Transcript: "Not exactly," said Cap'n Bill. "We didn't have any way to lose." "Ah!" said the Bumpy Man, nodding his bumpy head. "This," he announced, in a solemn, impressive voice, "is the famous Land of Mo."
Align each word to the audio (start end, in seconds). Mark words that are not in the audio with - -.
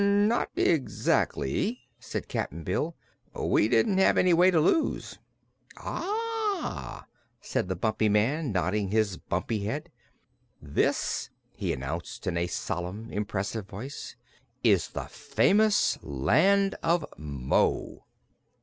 "Not 0.01 0.49
exactly," 0.55 1.81
said 1.99 2.27
Cap'n 2.27 2.63
Bill. 2.63 2.95
"We 3.39 3.67
didn't 3.67 3.99
have 3.99 4.17
any 4.17 4.33
way 4.33 4.49
to 4.49 4.59
lose." 4.59 5.19
"Ah!" 5.77 7.05
said 7.39 7.67
the 7.67 7.75
Bumpy 7.75 8.09
Man, 8.09 8.51
nodding 8.51 8.87
his 8.87 9.17
bumpy 9.17 9.65
head. 9.65 9.91
"This," 10.59 11.29
he 11.53 11.71
announced, 11.71 12.25
in 12.25 12.35
a 12.35 12.47
solemn, 12.47 13.11
impressive 13.11 13.67
voice, 13.69 14.15
"is 14.63 14.87
the 14.87 15.05
famous 15.05 15.99
Land 16.01 16.73
of 16.81 17.05
Mo." 17.19 18.05